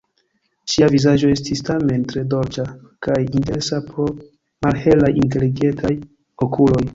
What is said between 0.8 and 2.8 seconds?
vizaĝo estis tamen tre dolĉa